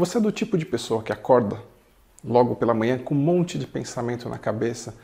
Você 0.00 0.16
é 0.16 0.20
do 0.22 0.32
tipo 0.32 0.56
de 0.56 0.64
pessoa 0.64 1.02
que 1.02 1.12
acorda 1.12 1.62
logo 2.24 2.56
pela 2.56 2.72
manhã 2.72 2.96
com 2.96 3.14
um 3.14 3.18
monte 3.18 3.58
de 3.58 3.66
pensamento 3.66 4.30
na 4.30 4.38
cabeça 4.38 4.94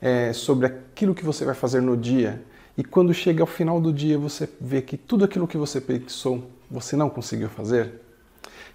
é, 0.00 0.32
sobre 0.32 0.66
aquilo 0.66 1.14
que 1.14 1.22
você 1.22 1.44
vai 1.44 1.54
fazer 1.54 1.82
no 1.82 1.94
dia 1.94 2.42
e 2.74 2.82
quando 2.82 3.12
chega 3.12 3.42
ao 3.42 3.46
final 3.46 3.78
do 3.78 3.92
dia 3.92 4.16
você 4.16 4.48
vê 4.58 4.80
que 4.80 4.96
tudo 4.96 5.26
aquilo 5.26 5.46
que 5.46 5.58
você 5.58 5.78
pensou 5.78 6.50
você 6.70 6.96
não 6.96 7.10
conseguiu 7.10 7.50
fazer? 7.50 8.00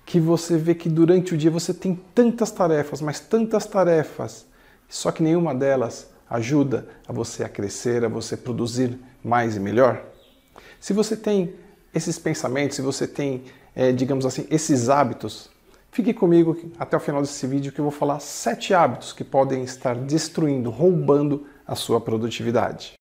Que 0.05 0.19
você 0.19 0.55
vê 0.55 0.75
que 0.75 0.87
durante 0.87 1.33
o 1.33 1.37
dia 1.37 1.49
você 1.49 1.73
tem 1.73 1.99
tantas 2.13 2.51
tarefas, 2.51 3.01
mas 3.01 3.19
tantas 3.19 3.65
tarefas, 3.65 4.45
só 4.87 5.11
que 5.11 5.23
nenhuma 5.23 5.55
delas 5.55 6.11
ajuda 6.29 6.87
a 7.07 7.11
você 7.11 7.43
a 7.43 7.49
crescer, 7.49 8.05
a 8.05 8.07
você 8.07 8.37
produzir 8.37 8.99
mais 9.23 9.55
e 9.55 9.59
melhor? 9.59 10.05
Se 10.79 10.93
você 10.93 11.17
tem 11.17 11.55
esses 11.91 12.19
pensamentos, 12.19 12.75
se 12.75 12.83
você 12.83 13.07
tem, 13.07 13.45
é, 13.75 13.91
digamos 13.91 14.27
assim, 14.27 14.45
esses 14.51 14.87
hábitos, 14.87 15.49
fique 15.91 16.13
comigo 16.13 16.57
até 16.79 16.95
o 16.95 16.99
final 16.99 17.21
desse 17.21 17.45
vídeo 17.45 17.71
que 17.71 17.79
eu 17.79 17.83
vou 17.83 17.91
falar 17.91 18.19
sete 18.21 18.73
hábitos 18.73 19.11
que 19.11 19.23
podem 19.23 19.63
estar 19.63 19.93
destruindo, 19.95 20.69
roubando 20.69 21.45
a 21.67 21.75
sua 21.75 21.99
produtividade. 21.99 22.93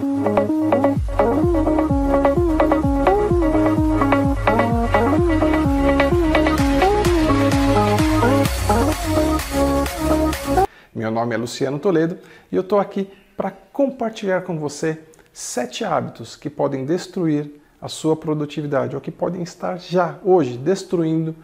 Meu 10.92 11.10
nome 11.10 11.34
é 11.34 11.38
Luciano 11.38 11.78
Toledo 11.78 12.18
e 12.50 12.56
eu 12.56 12.62
estou 12.62 12.80
aqui 12.80 13.08
para 13.36 13.52
compartilhar 13.72 14.42
com 14.42 14.58
você 14.58 14.98
sete 15.32 15.84
hábitos 15.84 16.34
que 16.34 16.50
podem 16.50 16.84
destruir 16.84 17.50
a 17.80 17.88
sua 17.88 18.16
produtividade 18.16 18.94
ou 18.94 19.00
que 19.00 19.10
podem 19.10 19.42
estar 19.42 19.78
já 19.78 20.18
hoje 20.24 20.58
destruindo 20.58 21.34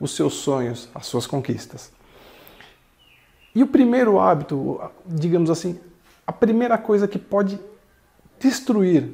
os 0.00 0.16
seus 0.16 0.34
sonhos, 0.34 0.88
as 0.94 1.06
suas 1.06 1.26
conquistas. 1.26 1.92
E 3.54 3.62
o 3.62 3.66
primeiro 3.66 4.18
hábito, 4.18 4.80
digamos 5.06 5.50
assim, 5.50 5.78
a 6.26 6.32
primeira 6.32 6.78
coisa 6.78 7.06
que 7.06 7.18
pode 7.18 7.60
destruir 8.38 9.10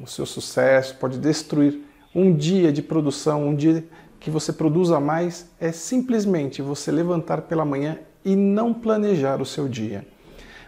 o 0.00 0.06
seu 0.06 0.26
sucesso, 0.26 0.96
pode 0.96 1.18
destruir 1.18 1.80
um 2.14 2.34
dia 2.34 2.72
de 2.72 2.82
produção, 2.82 3.48
um 3.48 3.54
dia 3.54 3.84
que 4.18 4.30
você 4.30 4.52
produza 4.52 4.98
mais, 4.98 5.48
é 5.60 5.70
simplesmente 5.70 6.62
você 6.62 6.90
levantar 6.90 7.42
pela 7.42 7.64
manhã 7.64 7.98
e 8.24 8.34
não 8.34 8.74
planejar 8.74 9.40
o 9.40 9.46
seu 9.46 9.68
dia. 9.68 10.06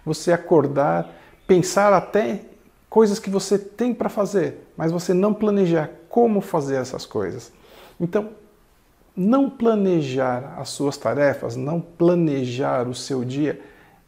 Você 0.04 0.30
acordar, 0.30 1.10
pensar 1.46 1.92
até 1.92 2.42
coisas 2.88 3.18
que 3.18 3.30
você 3.30 3.58
tem 3.58 3.92
para 3.92 4.08
fazer, 4.08 4.68
mas 4.76 4.92
você 4.92 5.12
não 5.12 5.34
planejar 5.34 5.90
como 6.08 6.40
fazer 6.40 6.76
essas 6.76 7.04
coisas. 7.04 7.52
Então, 8.00 8.30
não 9.18 9.50
planejar 9.50 10.54
as 10.58 10.68
suas 10.68 10.96
tarefas, 10.96 11.56
não 11.56 11.80
planejar 11.80 12.88
o 12.88 12.94
seu 12.94 13.24
dia, 13.24 13.60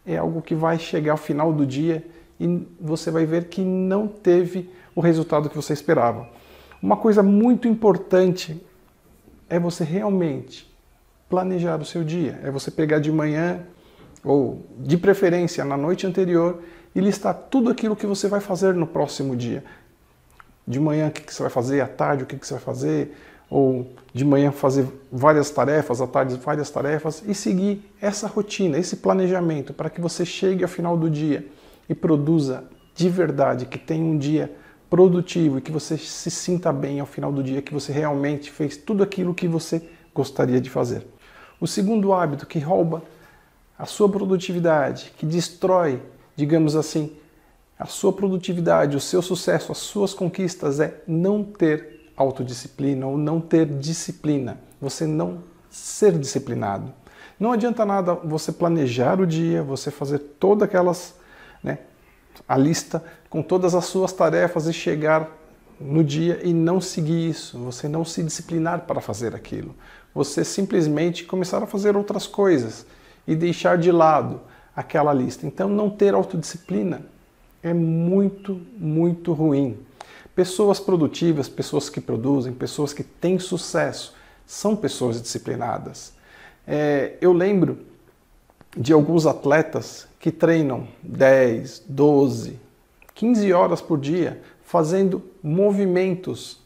é 0.07 0.17
algo 0.17 0.41
que 0.41 0.55
vai 0.55 0.79
chegar 0.79 1.13
ao 1.13 1.19
final 1.19 1.53
do 1.53 1.67
dia 1.67 2.07
e 2.39 2.65
você 2.81 3.11
vai 3.11 3.27
ver 3.27 3.49
que 3.49 3.61
não 3.61 4.07
teve 4.07 4.71
o 4.95 5.01
resultado 5.01 5.51
que 5.51 5.57
você 5.57 5.73
esperava. 5.73 6.29
Uma 6.81 6.97
coisa 6.97 7.25
muito 7.25 7.67
importante 7.67 8.65
é 9.49 9.59
você 9.59 9.83
realmente 9.83 10.73
planejar 11.29 11.81
o 11.81 11.85
seu 11.85 12.05
dia. 12.05 12.39
É 12.45 12.51
você 12.51 12.71
pegar 12.71 13.01
de 13.01 13.11
manhã, 13.11 13.61
ou 14.23 14.65
de 14.79 14.97
preferência 14.97 15.65
na 15.65 15.77
noite 15.77 16.07
anterior, 16.07 16.63
e 16.95 17.01
listar 17.01 17.35
tudo 17.35 17.69
aquilo 17.69 17.97
que 17.97 18.07
você 18.07 18.29
vai 18.29 18.41
fazer 18.41 18.75
no 18.75 18.87
próximo 18.87 19.35
dia. 19.35 19.65
De 20.67 20.79
manhã, 20.79 21.09
o 21.09 21.11
que 21.11 21.35
você 21.35 21.43
vai 21.43 21.51
fazer, 21.51 21.81
à 21.81 21.89
tarde, 21.89 22.23
o 22.23 22.27
que 22.27 22.37
você 22.37 22.55
vai 22.55 22.63
fazer, 22.63 23.17
ou 23.51 23.93
de 24.15 24.25
manhã 24.25 24.53
fazer 24.53 24.87
várias 25.11 25.51
tarefas, 25.51 26.01
à 26.01 26.07
tarde 26.07 26.37
várias 26.37 26.71
tarefas, 26.71 27.23
e 27.27 27.35
seguir 27.35 27.85
essa 28.01 28.29
rotina, 28.29 28.79
esse 28.79 28.97
planejamento, 28.97 29.75
para 29.75 29.91
que 29.91 30.01
você 30.01 30.25
chegue 30.25 30.63
ao 30.63 30.69
final 30.69 30.97
do 30.97 31.11
dia 31.11 31.47
e 31.89 31.95
produza 31.95 32.65
de 32.95 33.09
verdade, 33.09 33.67
que 33.67 33.79
tenha 33.79 34.05
um 34.05 34.17
dia 34.17 34.53
produtivo 34.89 35.59
e 35.59 35.61
que 35.61 35.71
você 35.71 35.97
se 35.97 36.31
sinta 36.31 36.73
bem 36.73 37.01
ao 37.01 37.07
final 37.07 37.33
do 37.33 37.43
dia, 37.43 37.63
que 37.63 37.75
você 37.75 37.93
realmente 37.93 38.51
fez 38.51 38.77
tudo 38.77 39.03
aquilo 39.03 39.35
que 39.35 39.49
você 39.49 39.83
gostaria 40.15 40.61
de 40.61 40.71
fazer. 40.71 41.07
O 41.61 41.67
segundo 41.67 42.13
hábito 42.13 42.47
que 42.47 42.59
rouba 42.59 43.03
a 43.79 43.87
sua 43.87 44.09
produtividade, 44.09 45.13
que 45.17 45.25
destrói, 45.25 46.03
digamos 46.37 46.77
assim, 46.77 47.17
a 47.79 47.87
sua 47.87 48.13
produtividade, 48.13 48.97
o 48.97 49.01
seu 49.01 49.23
sucesso, 49.23 49.73
as 49.73 49.79
suas 49.79 50.13
conquistas 50.13 50.81
é 50.81 51.03
não 51.07 51.43
ter 51.43 52.00
autodisciplina 52.21 53.07
ou 53.07 53.17
não 53.17 53.41
ter 53.41 53.67
disciplina. 53.67 54.59
Você 54.81 55.07
não 55.07 55.43
ser 55.71 56.19
disciplinado. 56.19 56.93
Não 57.39 57.53
adianta 57.53 57.87
nada 57.87 58.15
você 58.15 58.53
planejar 58.53 59.21
o 59.21 59.27
dia, 59.27 59.63
você 59.63 59.91
fazer 59.91 60.19
todas 60.19 60.65
aquelas, 60.65 61.15
né, 61.63 61.79
a 62.47 62.57
lista 62.57 63.03
com 63.31 63.43
todas 63.43 63.75
as 63.75 63.87
suas 63.87 64.13
tarefas 64.13 64.67
e 64.67 64.73
chegar 64.73 65.31
no 65.81 66.05
dia 66.05 66.41
e 66.45 66.53
não 66.53 66.79
seguir 66.79 67.31
isso, 67.31 67.59
você 67.59 67.89
não 67.89 68.05
se 68.05 68.23
disciplinar 68.23 68.81
para 68.81 69.01
fazer 69.01 69.35
aquilo. 69.35 69.75
Você 70.15 70.45
simplesmente 70.45 71.25
começar 71.25 71.63
a 71.63 71.67
fazer 71.67 71.97
outras 71.97 72.27
coisas 72.27 72.85
e 73.27 73.35
deixar 73.35 73.79
de 73.79 73.91
lado 73.91 74.43
aquela 74.77 75.15
lista. 75.15 75.47
Então, 75.47 75.69
não 75.69 75.89
ter 75.89 76.13
autodisciplina 76.13 77.01
é 77.63 77.73
muito, 77.73 78.61
muito 78.77 79.33
ruim. 79.33 79.79
Pessoas 80.41 80.81
produtivas, 80.81 81.51
pessoas 81.51 81.91
que 81.91 82.01
produzem, 82.01 82.55
pessoas 82.55 82.95
que 82.95 83.03
têm 83.05 83.39
sucesso, 83.39 84.15
são 84.47 84.75
pessoas 84.75 85.21
disciplinadas. 85.21 86.15
É, 86.67 87.19
eu 87.21 87.31
lembro 87.31 87.81
de 88.75 88.91
alguns 88.91 89.27
atletas 89.27 90.09
que 90.19 90.33
treinam 90.33 90.89
10, 91.03 91.83
12, 91.87 92.59
15 93.15 93.53
horas 93.53 93.83
por 93.83 94.01
dia 94.01 94.41
fazendo 94.65 95.23
movimentos 95.43 96.63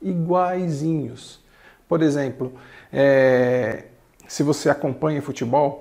iguaizinhos. 0.00 1.40
Por 1.88 2.00
exemplo, 2.00 2.52
é, 2.92 3.86
se 4.28 4.44
você 4.44 4.70
acompanha 4.70 5.20
futebol, 5.20 5.80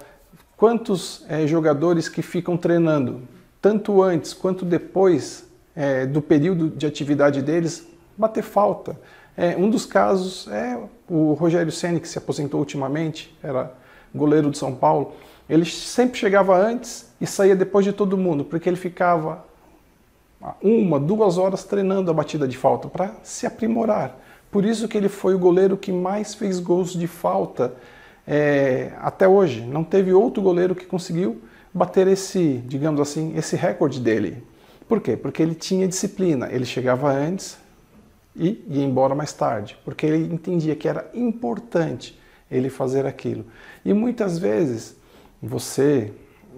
quantos 0.57 1.23
é, 1.29 1.45
jogadores 1.45 2.09
que 2.09 2.23
ficam 2.23 2.57
treinando, 2.57 3.21
tanto 3.61 4.01
antes 4.01 4.33
quanto 4.33 4.65
depois 4.65 5.52
é, 5.75 6.05
do 6.05 6.21
período 6.21 6.69
de 6.69 6.85
atividade 6.85 7.41
deles, 7.41 7.87
bater 8.17 8.43
falta. 8.43 8.99
É, 9.35 9.55
um 9.57 9.69
dos 9.69 9.85
casos 9.85 10.47
é 10.49 10.79
o 11.09 11.33
Rogério 11.33 11.71
Ceni 11.71 11.99
que 11.99 12.07
se 12.07 12.17
aposentou 12.17 12.59
ultimamente, 12.59 13.35
era 13.41 13.71
goleiro 14.13 14.51
de 14.51 14.57
São 14.57 14.75
Paulo. 14.75 15.13
Ele 15.49 15.65
sempre 15.65 16.19
chegava 16.19 16.55
antes 16.55 17.11
e 17.19 17.25
saía 17.25 17.55
depois 17.55 17.85
de 17.85 17.91
todo 17.91 18.17
mundo, 18.17 18.45
porque 18.45 18.69
ele 18.69 18.77
ficava 18.77 19.45
uma, 20.61 20.99
duas 20.99 21.37
horas 21.37 21.63
treinando 21.63 22.11
a 22.11 22.13
batida 22.13 22.47
de 22.47 22.57
falta 22.57 22.87
para 22.87 23.13
se 23.23 23.45
aprimorar. 23.45 24.19
Por 24.51 24.65
isso 24.65 24.87
que 24.87 24.97
ele 24.97 25.09
foi 25.09 25.33
o 25.33 25.39
goleiro 25.39 25.75
que 25.75 25.91
mais 25.91 26.35
fez 26.35 26.59
gols 26.59 26.93
de 26.93 27.07
falta 27.07 27.73
é, 28.27 28.91
até 28.99 29.27
hoje. 29.27 29.61
Não 29.61 29.83
teve 29.83 30.13
outro 30.13 30.43
goleiro 30.43 30.75
que 30.75 30.85
conseguiu 30.85 31.41
bater 31.73 32.07
esse, 32.07 32.61
digamos 32.67 33.01
assim, 33.01 33.33
esse 33.35 33.55
recorde 33.55 33.99
dele. 33.99 34.43
Por 34.93 35.01
quê? 35.01 35.17
Porque 35.17 35.41
ele 35.41 35.55
tinha 35.55 35.87
disciplina. 35.87 36.49
Ele 36.51 36.65
chegava 36.65 37.11
antes 37.11 37.57
e 38.35 38.63
ia 38.67 38.83
embora 38.83 39.15
mais 39.15 39.33
tarde, 39.33 39.75
porque 39.83 40.05
ele 40.05 40.31
entendia 40.31 40.75
que 40.75 40.87
era 40.87 41.09
importante 41.15 42.15
ele 42.51 42.69
fazer 42.69 43.03
aquilo. 43.03 43.43
E 43.83 43.91
muitas 43.91 44.37
vezes 44.37 44.95
você 45.41 46.13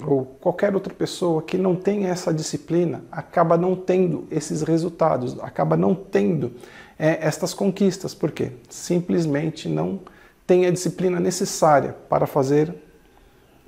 ou 0.06 0.25
qualquer 0.25 0.75
outra 0.75 0.94
pessoa 0.94 1.41
que 1.41 1.57
não 1.57 1.78
tem 1.78 2.07
essa 2.07 2.34
disciplina 2.34 3.06
acaba 3.09 3.57
não 3.57 3.73
tendo 3.73 4.28
esses 4.29 4.63
resultados, 4.63 5.40
acaba 5.40 5.78
não 5.78 5.96
tendo 5.96 6.52
é, 7.00 7.25
estas 7.25 7.53
conquistas, 7.53 8.13
porque 8.13 8.52
simplesmente 8.67 9.69
não 9.69 10.02
tem 10.46 10.66
a 10.66 10.72
disciplina 10.72 11.22
necessária 11.22 11.96
para 12.09 12.28
fazer 12.28 12.76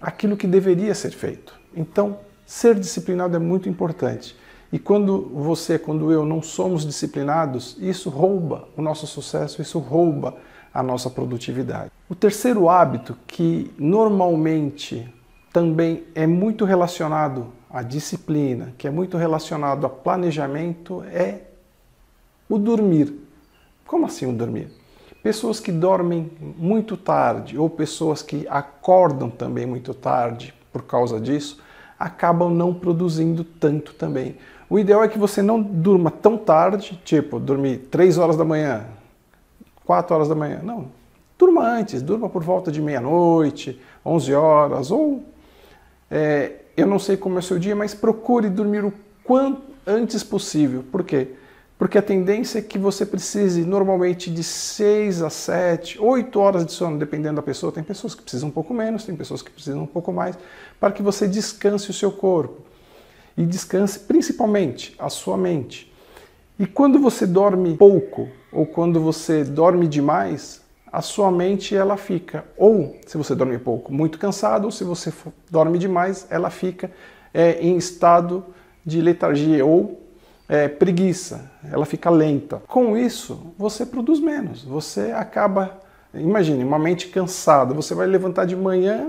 aquilo 0.01 0.35
que 0.35 0.45
deveria 0.45 0.93
ser 0.93 1.11
feito. 1.11 1.57
Então, 1.73 2.19
ser 2.45 2.75
disciplinado 2.75 3.33
é 3.33 3.39
muito 3.39 3.69
importante. 3.69 4.35
E 4.71 4.77
quando 4.77 5.29
você, 5.33 5.79
quando 5.79 6.11
eu 6.11 6.25
não 6.25 6.41
somos 6.41 6.85
disciplinados, 6.85 7.77
isso 7.79 8.09
rouba 8.09 8.67
o 8.75 8.81
nosso 8.81 9.07
sucesso, 9.07 9.61
isso 9.61 9.79
rouba 9.79 10.35
a 10.73 10.83
nossa 10.83 11.09
produtividade. 11.09 11.91
O 12.09 12.15
terceiro 12.15 12.69
hábito 12.69 13.17
que 13.25 13.73
normalmente 13.77 15.11
também 15.53 16.03
é 16.13 16.27
muito 16.27 16.65
relacionado 16.65 17.47
à 17.69 17.81
disciplina, 17.81 18.73
que 18.77 18.87
é 18.87 18.91
muito 18.91 19.17
relacionado 19.17 19.85
a 19.85 19.89
planejamento, 19.89 21.03
é 21.11 21.41
o 22.49 22.57
dormir. 22.57 23.13
Como 23.85 24.05
assim 24.05 24.25
o 24.25 24.33
dormir? 24.33 24.69
Pessoas 25.23 25.59
que 25.59 25.71
dormem 25.71 26.29
muito 26.39 26.95
tarde 26.95 27.57
ou 27.57 27.69
pessoas 27.69 28.21
que 28.21 28.45
acordam 28.49 29.29
também 29.29 29.65
muito 29.65 29.93
tarde 29.93 30.53
por 30.71 30.83
causa 30.83 31.19
disso, 31.19 31.59
acabam 31.99 32.53
não 32.53 32.73
produzindo 32.73 33.43
tanto 33.43 33.93
também. 33.93 34.35
O 34.69 34.77
ideal 34.77 35.03
é 35.03 35.07
que 35.07 35.17
você 35.17 35.41
não 35.41 35.61
durma 35.61 36.11
tão 36.11 36.37
tarde, 36.37 36.99
tipo 37.03 37.39
dormir 37.39 37.87
3 37.89 38.17
horas 38.17 38.35
da 38.35 38.43
manhã, 38.43 38.85
4 39.85 40.13
horas 40.15 40.27
da 40.27 40.35
manhã. 40.35 40.59
Não. 40.63 40.87
durma 41.39 41.63
antes, 41.63 42.01
durma 42.01 42.27
por 42.29 42.43
volta 42.43 42.71
de 42.71 42.81
meia-noite, 42.81 43.79
11 44.05 44.33
horas, 44.33 44.91
ou 44.91 45.23
é, 46.09 46.61
eu 46.75 46.87
não 46.87 46.99
sei 46.99 47.15
como 47.15 47.35
é 47.35 47.39
o 47.39 47.43
seu 47.43 47.59
dia, 47.59 47.75
mas 47.75 47.93
procure 47.93 48.49
dormir 48.49 48.83
o 48.83 48.93
quanto 49.23 49.61
antes 49.85 50.23
possível. 50.23 50.83
Por 50.91 51.03
quê? 51.03 51.25
Porque 51.25 51.46
a 51.79 52.01
tendência 52.01 52.59
é 52.59 52.61
que 52.61 52.77
você 52.77 53.05
precise 53.05 53.63
normalmente 53.63 54.31
de 54.31 54.43
6 54.43 55.21
a 55.21 55.29
7, 55.29 56.01
8 56.01 56.39
horas 56.39 56.65
de 56.65 56.71
sono, 56.71 56.97
dependendo 56.97 57.35
da 57.35 57.41
pessoa. 57.43 57.71
Tem 57.71 57.83
pessoas 57.83 58.15
que 58.15 58.23
precisam 58.23 58.49
um 58.49 58.51
pouco 58.51 58.73
menos, 58.73 59.03
tem 59.03 59.15
pessoas 59.15 59.43
que 59.43 59.51
precisam 59.51 59.83
um 59.83 59.87
pouco 59.87 60.11
mais, 60.11 60.37
para 60.79 60.91
que 60.91 61.03
você 61.03 61.27
descanse 61.27 61.91
o 61.91 61.93
seu 61.93 62.11
corpo. 62.11 62.63
E 63.37 63.45
descanse 63.45 63.99
principalmente 63.99 64.95
a 64.97 65.09
sua 65.09 65.37
mente. 65.37 65.93
E 66.57 66.65
quando 66.65 66.99
você 66.99 67.27
dorme 67.27 67.77
pouco 67.77 68.27
ou 68.51 68.65
quando 68.65 68.99
você 68.99 69.43
dorme 69.43 69.87
demais, 69.87 70.61
a 70.91 71.01
sua 71.03 71.29
mente 71.29 71.75
ela 71.75 71.97
fica 71.97 72.43
ou 72.57 72.95
se 73.05 73.17
você 73.17 73.35
dorme 73.35 73.59
pouco 73.59 73.93
muito 73.93 74.17
cansado 74.17 74.65
ou 74.65 74.71
se 74.71 74.83
você 74.83 75.13
dorme 75.51 75.77
demais 75.77 76.25
ela 76.29 76.49
fica 76.49 76.89
é, 77.33 77.61
em 77.61 77.77
estado 77.77 78.43
de 78.85 79.01
letargia 79.01 79.65
ou 79.65 80.06
é, 80.47 80.67
preguiça, 80.67 81.51
ela 81.71 81.85
fica 81.85 82.09
lenta. 82.09 82.61
Com 82.67 82.97
isso, 82.97 83.53
você 83.57 83.85
produz 83.85 84.19
menos, 84.19 84.63
você 84.63 85.11
acaba. 85.11 85.79
Imagine, 86.13 86.63
uma 86.63 86.79
mente 86.79 87.09
cansada, 87.09 87.73
você 87.73 87.93
vai 87.93 88.07
levantar 88.07 88.45
de 88.45 88.55
manhã, 88.55 89.05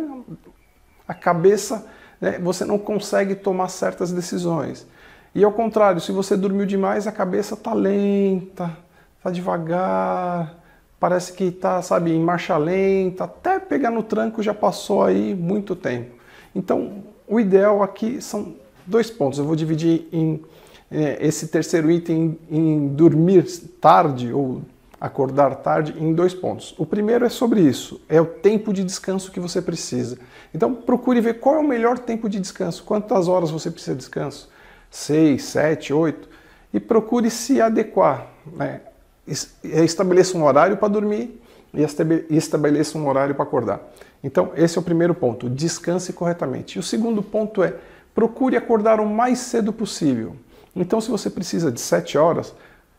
a 1.06 1.14
cabeça, 1.14 1.87
né, 2.20 2.38
você 2.38 2.64
não 2.64 2.79
consegue 2.79 3.35
tomar 3.35 3.69
certas 3.69 4.12
decisões. 4.12 4.87
E 5.35 5.44
ao 5.44 5.52
contrário, 5.52 6.00
se 6.00 6.11
você 6.11 6.37
dormiu 6.37 6.67
demais, 6.67 7.06
a 7.06 7.12
cabeça 7.12 7.55
está 7.55 7.73
lenta, 7.73 8.76
está 9.17 9.31
devagar, 9.31 10.56
parece 10.99 11.32
que 11.32 11.44
está, 11.44 11.81
sabe, 11.81 12.12
em 12.12 12.20
marcha 12.20 12.56
lenta, 12.56 13.25
até 13.25 13.58
pegar 13.58 13.90
no 13.90 14.02
tranco 14.02 14.43
já 14.43 14.52
passou 14.52 15.05
aí 15.05 15.35
muito 15.35 15.76
tempo. 15.76 16.17
Então, 16.55 17.05
o 17.26 17.38
ideal 17.38 17.82
aqui 17.82 18.20
são 18.20 18.55
dois 18.85 19.11
pontos. 19.11 19.38
Eu 19.38 19.44
vou 19.44 19.55
dividir 19.55 20.08
em 20.12 20.43
esse 20.90 21.49
terceiro 21.49 21.90
item 21.90 22.38
em 22.50 22.88
dormir 22.88 23.44
tarde 23.81 24.32
ou 24.32 24.62
acordar 25.00 25.55
tarde 25.56 25.94
em 25.99 26.12
dois 26.12 26.35
pontos. 26.35 26.75
O 26.79 26.85
primeiro 26.85 27.25
é 27.25 27.29
sobre 27.29 27.61
isso, 27.61 28.00
é 28.08 28.20
o 28.20 28.26
tempo 28.26 28.73
de 28.73 28.82
descanso 28.82 29.31
que 29.31 29.38
você 29.38 29.62
precisa. 29.62 30.19
Então 30.52 30.75
procure 30.75 31.20
ver 31.20 31.35
qual 31.40 31.56
é 31.56 31.58
o 31.58 31.67
melhor 31.67 31.99
tempo 31.99 32.29
de 32.29 32.40
descanso, 32.40 32.82
quantas 32.85 33.29
horas 33.29 33.50
você 33.50 33.70
precisa 33.70 33.94
de 33.94 34.00
descanso, 34.00 34.49
seis, 34.90 35.44
sete, 35.44 35.93
oito, 35.93 36.29
e 36.73 36.81
procure 36.81 37.31
se 37.31 37.61
adequar. 37.61 38.26
Né? 38.56 38.81
Estabeleça 39.62 40.37
um 40.37 40.44
horário 40.44 40.76
para 40.79 40.88
dormir 40.88 41.40
e 41.73 42.37
estabeleça 42.37 42.99
um 42.99 43.06
horário 43.06 43.35
para 43.35 43.44
acordar. 43.44 43.81
Então 44.25 44.50
esse 44.56 44.79
é 44.79 44.81
o 44.81 44.85
primeiro 44.85 45.14
ponto, 45.14 45.49
descanse 45.49 46.12
corretamente. 46.12 46.76
E 46.76 46.79
o 46.81 46.82
segundo 46.82 47.23
ponto 47.23 47.62
é 47.62 47.75
procure 48.14 48.56
acordar 48.56 48.99
o 48.99 49.06
mais 49.06 49.38
cedo 49.38 49.73
possível. 49.73 50.35
Então, 50.80 51.00
se 51.00 51.10
você 51.10 51.28
precisa 51.28 51.72
de 51.72 51.80
7 51.80 52.16
horas, 52.16 52.54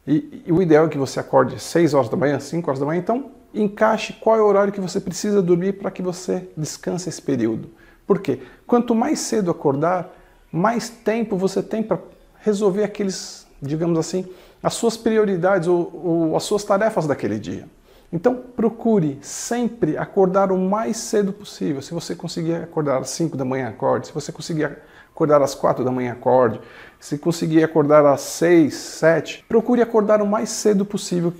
e, 0.05 0.43
e, 0.45 0.51
o 0.51 0.61
ideal 0.61 0.85
é 0.85 0.89
que 0.89 0.97
você 0.97 1.19
acorde 1.19 1.59
6 1.59 1.93
horas 1.93 2.09
da 2.09 2.17
manhã, 2.17 2.39
5 2.39 2.69
horas 2.69 2.79
da 2.79 2.85
manhã, 2.85 2.99
então 2.99 3.31
encaixe 3.53 4.13
qual 4.13 4.37
é 4.37 4.41
o 4.41 4.45
horário 4.45 4.73
que 4.73 4.81
você 4.81 4.99
precisa 4.99 5.41
dormir 5.41 5.73
para 5.73 5.89
que 5.89 6.01
você 6.01 6.47
descanse 6.55 7.09
esse 7.09 7.21
período. 7.21 7.69
Por 8.05 8.19
quê? 8.19 8.39
Quanto 8.67 8.93
mais 8.93 9.19
cedo 9.19 9.49
acordar, 9.49 10.13
mais 10.51 10.89
tempo 10.89 11.37
você 11.37 11.61
tem 11.61 11.81
para 11.81 11.99
resolver 12.41 12.83
aqueles, 12.83 13.47
digamos 13.61 13.97
assim, 13.97 14.27
as 14.61 14.73
suas 14.73 14.97
prioridades 14.97 15.67
ou, 15.67 15.91
ou 16.03 16.35
as 16.35 16.43
suas 16.43 16.63
tarefas 16.63 17.07
daquele 17.07 17.39
dia. 17.39 17.67
Então 18.11 18.35
procure 18.35 19.19
sempre 19.21 19.95
acordar 19.95 20.51
o 20.51 20.57
mais 20.57 20.97
cedo 20.97 21.31
possível. 21.31 21.81
Se 21.81 21.93
você 21.93 22.15
conseguir 22.15 22.55
acordar 22.55 22.99
às 22.99 23.09
5 23.11 23.37
da 23.37 23.45
manhã, 23.45 23.69
acorde. 23.69 24.07
Se 24.07 24.13
você 24.13 24.31
conseguir 24.31 24.77
acordar 25.19 25.41
às 25.41 25.53
4 25.53 25.83
da 25.83 25.91
manhã, 25.91 26.13
acorde. 26.13 26.61
Se 26.97 27.17
conseguir 27.17 27.61
acordar 27.61 28.05
às 28.05 28.21
6, 28.21 28.73
7, 28.73 29.45
procure 29.49 29.81
acordar 29.81 30.21
o 30.21 30.25
mais 30.25 30.49
cedo 30.49 30.85
possível 30.85 31.33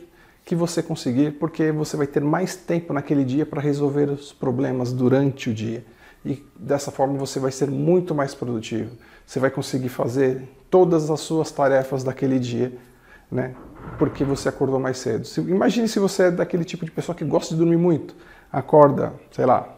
que 0.44 0.54
você 0.54 0.84
conseguir, 0.84 1.32
porque 1.40 1.72
você 1.72 1.96
vai 1.96 2.06
ter 2.06 2.22
mais 2.22 2.58
tempo 2.58 2.92
naquele 2.92 3.24
dia 3.24 3.46
para 3.46 3.62
resolver 3.62 4.10
os 4.10 4.34
problemas 4.34 4.92
durante 4.92 5.50
o 5.50 5.54
dia. 5.54 5.86
E 6.26 6.46
dessa 6.60 6.92
forma 6.92 7.18
você 7.18 7.40
vai 7.40 7.52
ser 7.52 7.70
muito 7.70 8.14
mais 8.14 8.36
produtivo. 8.36 8.92
Você 9.26 9.40
vai 9.40 9.50
conseguir 9.50 9.90
fazer 9.90 10.42
todas 10.70 11.10
as 11.10 11.22
suas 11.22 11.50
tarefas 11.50 12.04
daquele 12.04 12.38
dia, 12.38 12.74
né? 13.32 13.54
Porque 13.98 14.26
você 14.26 14.50
acordou 14.50 14.80
mais 14.80 14.98
cedo. 14.98 15.26
Imagine 15.48 15.88
se 15.88 16.00
você 16.00 16.24
é 16.24 16.32
daquele 16.32 16.66
tipo 16.66 16.84
de 16.84 16.92
pessoa 16.92 17.16
que 17.16 17.24
gosta 17.24 17.54
de 17.54 17.60
dormir 17.60 17.78
muito. 17.78 18.14
Acorda, 18.52 19.14
sei 19.32 19.46
lá, 19.46 19.70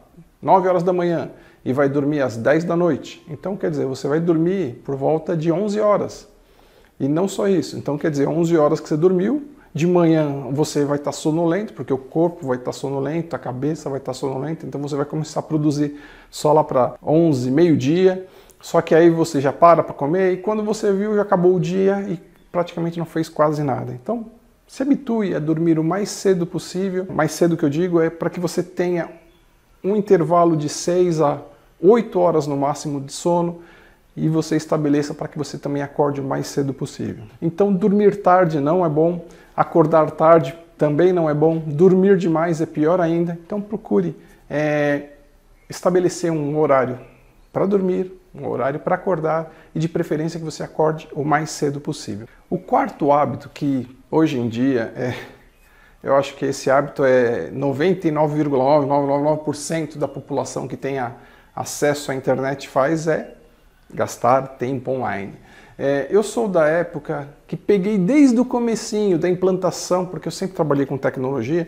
9 0.41 0.67
horas 0.67 0.81
da 0.81 0.91
manhã 0.91 1.29
e 1.63 1.73
vai 1.73 1.87
dormir 1.87 2.21
às 2.21 2.37
10 2.37 2.63
da 2.63 2.75
noite. 2.75 3.23
Então, 3.29 3.55
quer 3.55 3.69
dizer, 3.69 3.85
você 3.85 4.07
vai 4.07 4.19
dormir 4.19 4.81
por 4.83 4.95
volta 4.95 5.35
de 5.37 5.51
11 5.51 5.79
horas. 5.79 6.27
E 6.99 7.07
não 7.07 7.27
só 7.27 7.47
isso. 7.47 7.77
Então, 7.77 7.97
quer 7.97 8.11
dizer, 8.11 8.27
11 8.27 8.57
horas 8.57 8.79
que 8.79 8.87
você 8.87 8.97
dormiu, 8.97 9.43
de 9.73 9.87
manhã 9.87 10.47
você 10.51 10.83
vai 10.83 10.97
estar 10.97 11.11
sonolento, 11.11 11.73
porque 11.73 11.93
o 11.93 11.97
corpo 11.97 12.45
vai 12.45 12.57
estar 12.57 12.73
sonolento, 12.73 13.35
a 13.35 13.39
cabeça 13.39 13.89
vai 13.89 13.99
estar 13.99 14.13
sonolenta, 14.13 14.65
então 14.65 14.81
você 14.81 14.95
vai 14.95 15.05
começar 15.05 15.39
a 15.39 15.43
produzir 15.43 15.97
só 16.29 16.51
lá 16.51 16.63
para 16.63 16.95
11, 17.01 17.49
meio-dia. 17.49 18.27
Só 18.59 18.81
que 18.81 18.93
aí 18.93 19.09
você 19.09 19.39
já 19.41 19.51
para 19.51 19.81
para 19.81 19.93
comer 19.93 20.33
e 20.33 20.37
quando 20.37 20.63
você 20.63 20.91
viu 20.93 21.15
já 21.15 21.21
acabou 21.21 21.55
o 21.55 21.59
dia 21.59 22.05
e 22.07 22.19
praticamente 22.51 22.99
não 22.99 23.05
fez 23.05 23.29
quase 23.29 23.63
nada. 23.63 23.93
Então, 23.93 24.25
se 24.67 24.83
habitue 24.83 25.33
a 25.33 25.39
dormir 25.39 25.79
o 25.79 25.83
mais 25.83 26.09
cedo 26.09 26.45
possível. 26.45 27.07
Mais 27.09 27.31
cedo 27.31 27.57
que 27.57 27.65
eu 27.65 27.69
digo 27.69 27.99
é 27.99 28.09
para 28.09 28.29
que 28.29 28.39
você 28.39 28.61
tenha 28.61 29.09
um 29.83 29.95
intervalo 29.95 30.55
de 30.55 30.69
6 30.69 31.21
a 31.21 31.41
8 31.81 32.19
horas 32.19 32.47
no 32.47 32.55
máximo 32.55 33.01
de 33.01 33.11
sono 33.11 33.61
e 34.15 34.27
você 34.27 34.55
estabeleça 34.55 35.13
para 35.13 35.27
que 35.27 35.37
você 35.37 35.57
também 35.57 35.81
acorde 35.81 36.21
o 36.21 36.23
mais 36.23 36.47
cedo 36.47 36.73
possível. 36.73 37.23
Então, 37.41 37.73
dormir 37.73 38.21
tarde 38.21 38.59
não 38.59 38.85
é 38.85 38.89
bom, 38.89 39.25
acordar 39.55 40.11
tarde 40.11 40.57
também 40.77 41.13
não 41.13 41.29
é 41.29 41.33
bom, 41.33 41.59
dormir 41.59 42.17
demais 42.17 42.61
é 42.61 42.65
pior 42.65 42.99
ainda. 42.99 43.37
Então, 43.45 43.61
procure 43.61 44.15
é, 44.49 45.09
estabelecer 45.69 46.31
um 46.31 46.57
horário 46.59 46.99
para 47.53 47.65
dormir, 47.65 48.11
um 48.33 48.47
horário 48.47 48.79
para 48.79 48.95
acordar 48.95 49.53
e 49.73 49.79
de 49.79 49.87
preferência 49.87 50.39
que 50.39 50.45
você 50.45 50.63
acorde 50.63 51.07
o 51.13 51.23
mais 51.23 51.51
cedo 51.51 51.79
possível. 51.79 52.27
O 52.49 52.57
quarto 52.57 53.11
hábito 53.11 53.49
que 53.49 53.87
hoje 54.09 54.37
em 54.37 54.49
dia 54.49 54.91
é 54.95 55.13
eu 56.03 56.15
acho 56.15 56.35
que 56.35 56.45
esse 56.45 56.71
hábito 56.71 57.03
é 57.03 57.51
99,999% 57.51 59.99
da 59.99 60.07
população 60.07 60.67
que 60.67 60.75
tem 60.75 60.97
acesso 61.55 62.11
à 62.11 62.15
internet 62.15 62.67
faz 62.67 63.07
é 63.07 63.35
gastar 63.93 64.41
tempo 64.57 64.91
online. 64.91 65.33
É, 65.77 66.07
eu 66.09 66.21
sou 66.21 66.47
da 66.47 66.67
época 66.67 67.27
que 67.47 67.57
peguei 67.57 67.97
desde 67.97 68.39
o 68.39 68.45
comecinho 68.45 69.17
da 69.17 69.29
implantação, 69.29 70.05
porque 70.05 70.27
eu 70.27 70.31
sempre 70.31 70.55
trabalhei 70.55 70.85
com 70.85 70.97
tecnologia, 70.97 71.67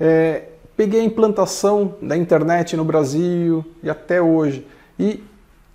é, 0.00 0.44
peguei 0.76 1.00
a 1.00 1.04
implantação 1.04 1.94
da 2.00 2.16
internet 2.16 2.76
no 2.76 2.84
Brasil 2.84 3.64
e 3.82 3.90
até 3.90 4.20
hoje. 4.22 4.66
E 4.98 5.22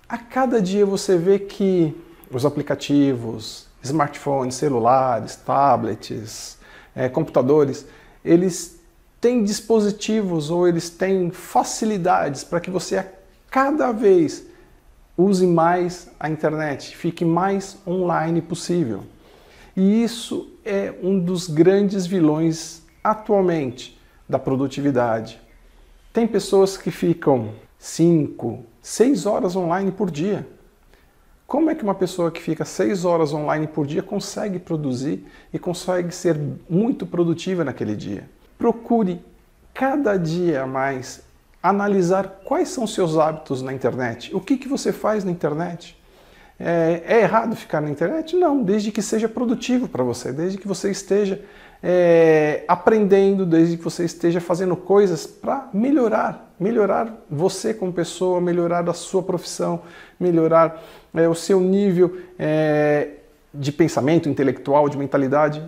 a 0.08 0.18
cada 0.18 0.60
dia 0.60 0.84
você 0.84 1.16
vê 1.16 1.38
que 1.38 1.96
os 2.30 2.44
aplicativos, 2.44 3.66
smartphones, 3.82 4.56
celulares, 4.56 5.36
tablets, 5.36 6.58
é, 6.94 7.08
computadores, 7.08 7.86
eles 8.24 8.78
têm 9.20 9.42
dispositivos 9.42 10.50
ou 10.50 10.66
eles 10.66 10.90
têm 10.90 11.30
facilidades 11.30 12.44
para 12.44 12.60
que 12.60 12.70
você 12.70 12.96
cada 13.50 13.92
vez 13.92 14.46
use 15.16 15.46
mais 15.46 16.10
a 16.18 16.30
internet, 16.30 16.96
fique 16.96 17.24
mais 17.24 17.78
online 17.86 18.40
possível. 18.40 19.04
E 19.76 20.02
isso 20.02 20.52
é 20.64 20.94
um 21.02 21.18
dos 21.18 21.48
grandes 21.48 22.06
vilões 22.06 22.82
atualmente 23.02 23.98
da 24.28 24.38
produtividade. 24.38 25.40
Tem 26.12 26.26
pessoas 26.26 26.76
que 26.76 26.90
ficam 26.90 27.52
5, 27.78 28.64
6 28.82 29.26
horas 29.26 29.56
online 29.56 29.92
por 29.92 30.10
dia. 30.10 30.46
Como 31.48 31.70
é 31.70 31.74
que 31.74 31.82
uma 31.82 31.94
pessoa 31.94 32.30
que 32.30 32.42
fica 32.42 32.62
seis 32.66 33.06
horas 33.06 33.32
online 33.32 33.66
por 33.66 33.86
dia 33.86 34.02
consegue 34.02 34.58
produzir 34.58 35.24
e 35.50 35.58
consegue 35.58 36.14
ser 36.14 36.38
muito 36.68 37.06
produtiva 37.06 37.64
naquele 37.64 37.96
dia? 37.96 38.28
Procure 38.58 39.24
cada 39.72 40.18
dia 40.18 40.66
mais 40.66 41.22
analisar 41.62 42.40
quais 42.44 42.68
são 42.68 42.86
seus 42.86 43.16
hábitos 43.16 43.62
na 43.62 43.72
internet. 43.72 44.34
O 44.34 44.40
que, 44.40 44.56
que 44.56 44.68
você 44.68 44.92
faz 44.92 45.24
na 45.24 45.30
internet? 45.30 45.96
É, 46.58 47.02
é 47.06 47.20
errado 47.20 47.54
ficar 47.54 47.80
na 47.80 47.90
internet? 47.90 48.36
Não, 48.36 48.62
desde 48.62 48.90
que 48.90 49.02
seja 49.02 49.28
produtivo 49.28 49.88
para 49.88 50.02
você, 50.02 50.32
desde 50.32 50.58
que 50.58 50.66
você 50.66 50.90
esteja 50.90 51.40
é, 51.82 52.64
aprendendo, 52.66 53.46
desde 53.46 53.76
que 53.76 53.84
você 53.84 54.04
esteja 54.04 54.40
fazendo 54.40 54.76
coisas 54.76 55.26
para 55.26 55.68
melhorar, 55.72 56.52
melhorar 56.58 57.24
você 57.30 57.72
como 57.72 57.92
pessoa, 57.92 58.40
melhorar 58.40 58.88
a 58.88 58.94
sua 58.94 59.22
profissão, 59.22 59.82
melhorar 60.18 60.82
é, 61.14 61.28
o 61.28 61.34
seu 61.34 61.60
nível 61.60 62.18
é, 62.38 63.10
de 63.54 63.70
pensamento 63.70 64.28
intelectual, 64.28 64.88
de 64.88 64.98
mentalidade, 64.98 65.62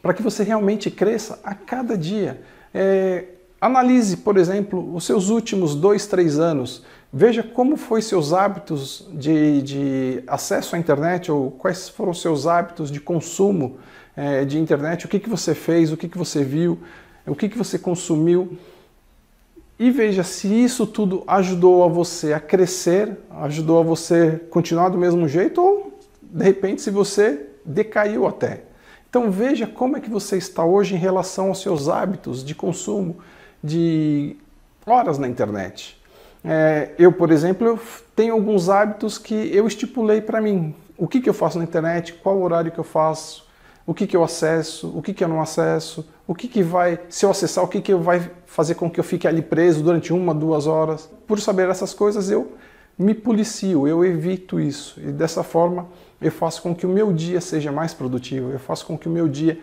para 0.00 0.14
que 0.14 0.22
você 0.22 0.44
realmente 0.44 0.90
cresça 0.90 1.40
a 1.42 1.54
cada 1.54 1.98
dia. 1.98 2.40
É, 2.72 3.24
analise, 3.60 4.16
por 4.16 4.36
exemplo, 4.36 4.94
os 4.94 5.04
seus 5.04 5.28
últimos 5.28 5.74
dois, 5.74 6.06
três 6.06 6.38
anos. 6.38 6.82
Veja 7.12 7.42
como 7.42 7.76
foi 7.76 8.00
seus 8.00 8.32
hábitos 8.32 9.06
de, 9.12 9.62
de 9.62 10.22
acesso 10.26 10.76
à 10.76 10.78
internet 10.78 11.30
ou 11.30 11.50
quais 11.50 11.88
foram 11.88 12.14
seus 12.14 12.46
hábitos 12.46 12.90
de 12.90 13.00
consumo 13.00 13.78
é, 14.16 14.44
de 14.44 14.58
internet, 14.58 15.06
o 15.06 15.08
que, 15.08 15.18
que 15.18 15.28
você 15.28 15.54
fez, 15.54 15.92
o 15.92 15.96
que, 15.96 16.08
que 16.08 16.16
você 16.16 16.44
viu, 16.44 16.78
o 17.26 17.34
que, 17.34 17.48
que 17.48 17.58
você 17.58 17.78
consumiu. 17.78 18.56
E 19.78 19.90
veja 19.90 20.22
se 20.22 20.46
isso 20.46 20.86
tudo 20.86 21.24
ajudou 21.26 21.82
a 21.82 21.88
você 21.88 22.32
a 22.32 22.40
crescer, 22.40 23.16
ajudou 23.42 23.80
a 23.80 23.82
você 23.82 24.40
continuar 24.50 24.90
do 24.90 24.98
mesmo 24.98 25.26
jeito 25.26 25.60
ou, 25.60 25.98
de 26.22 26.44
repente, 26.44 26.82
se 26.82 26.90
você 26.90 27.46
decaiu 27.64 28.26
até. 28.26 28.64
Então 29.08 29.30
veja 29.30 29.66
como 29.66 29.96
é 29.96 30.00
que 30.00 30.08
você 30.08 30.36
está 30.36 30.64
hoje 30.64 30.94
em 30.94 30.98
relação 30.98 31.48
aos 31.48 31.60
seus 31.60 31.88
hábitos 31.88 32.44
de 32.44 32.54
consumo 32.54 33.16
de 33.62 34.36
horas 34.86 35.18
na 35.18 35.28
internet. 35.28 36.00
É, 36.44 36.90
eu, 36.98 37.12
por 37.12 37.30
exemplo, 37.30 37.66
eu 37.66 37.78
tenho 38.16 38.34
alguns 38.34 38.68
hábitos 38.68 39.18
que 39.18 39.34
eu 39.34 39.66
estipulei 39.66 40.20
para 40.20 40.40
mim. 40.40 40.74
O 40.96 41.06
que, 41.06 41.20
que 41.20 41.28
eu 41.28 41.34
faço 41.34 41.58
na 41.58 41.64
internet, 41.64 42.14
qual 42.14 42.40
horário 42.40 42.72
que 42.72 42.78
eu 42.78 42.84
faço, 42.84 43.46
o 43.86 43.94
que, 43.94 44.06
que 44.06 44.16
eu 44.16 44.22
acesso, 44.22 44.92
o 44.96 45.02
que, 45.02 45.12
que 45.12 45.24
eu 45.24 45.28
não 45.28 45.40
acesso, 45.40 46.08
o 46.26 46.34
que, 46.34 46.46
que 46.46 46.62
vai, 46.62 46.98
se 47.08 47.24
eu 47.24 47.30
acessar, 47.30 47.64
o 47.64 47.68
que, 47.68 47.80
que 47.80 47.94
vai 47.94 48.30
fazer 48.46 48.74
com 48.74 48.90
que 48.90 49.00
eu 49.00 49.04
fique 49.04 49.26
ali 49.26 49.42
preso 49.42 49.82
durante 49.82 50.12
uma, 50.12 50.34
duas 50.34 50.66
horas. 50.66 51.10
Por 51.26 51.40
saber 51.40 51.68
essas 51.68 51.92
coisas, 51.92 52.30
eu 52.30 52.52
me 52.98 53.14
policio, 53.14 53.88
eu 53.88 54.04
evito 54.04 54.60
isso. 54.60 55.00
E 55.00 55.10
dessa 55.10 55.42
forma, 55.42 55.88
eu 56.20 56.30
faço 56.30 56.62
com 56.62 56.74
que 56.74 56.86
o 56.86 56.88
meu 56.88 57.12
dia 57.12 57.40
seja 57.40 57.72
mais 57.72 57.94
produtivo, 57.94 58.50
eu 58.50 58.58
faço 58.58 58.86
com 58.86 58.96
que 58.96 59.08
o 59.08 59.10
meu 59.10 59.26
dia 59.26 59.58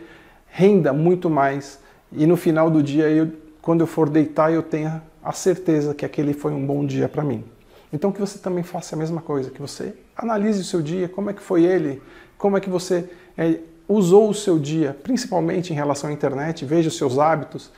renda 0.47 0.91
muito 0.91 1.29
mais. 1.29 1.79
E 2.11 2.25
no 2.25 2.35
final 2.35 2.69
do 2.69 2.81
dia, 2.81 3.07
eu, 3.09 3.31
quando 3.67 3.81
eu 3.81 3.87
for 3.87 4.09
deitar, 4.09 4.53
eu 4.53 4.63
tenha 4.63 5.03
a 5.21 5.33
certeza 5.33 5.93
que 5.93 6.05
aquele 6.05 6.31
foi 6.31 6.53
um 6.53 6.65
bom 6.65 6.85
dia 6.85 7.09
para 7.09 7.21
mim. 7.21 7.43
Então 7.91 8.13
que 8.13 8.19
você 8.21 8.39
também 8.39 8.63
faça 8.63 8.95
a 8.95 8.97
mesma 8.97 9.21
coisa, 9.21 9.51
que 9.51 9.59
você 9.59 9.93
analise 10.15 10.61
o 10.61 10.63
seu 10.63 10.81
dia, 10.81 11.09
como 11.09 11.29
é 11.29 11.33
que 11.33 11.41
foi 11.41 11.65
ele, 11.65 12.01
como 12.37 12.55
é 12.55 12.61
que 12.61 12.69
você 12.69 13.09
é, 13.37 13.59
usou 13.85 14.29
o 14.29 14.33
seu 14.33 14.57
dia, 14.57 14.95
principalmente 15.03 15.73
em 15.73 15.75
relação 15.75 16.09
à 16.09 16.13
internet, 16.13 16.63
veja 16.63 16.87
os 16.87 16.95
seus 16.95 17.19
hábitos 17.19 17.69